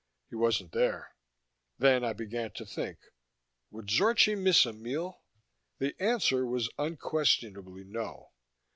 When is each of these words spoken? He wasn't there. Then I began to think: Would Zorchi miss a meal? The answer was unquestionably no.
He 0.31 0.35
wasn't 0.35 0.71
there. 0.71 1.13
Then 1.77 2.03
I 2.03 2.13
began 2.13 2.49
to 2.53 2.65
think: 2.65 2.97
Would 3.69 3.85
Zorchi 3.89 4.33
miss 4.35 4.65
a 4.65 4.73
meal? 4.73 5.21
The 5.77 5.93
answer 6.01 6.43
was 6.43 6.71
unquestionably 6.79 7.83
no. 7.83 8.31